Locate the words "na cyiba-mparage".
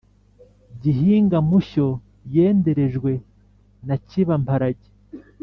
3.87-4.87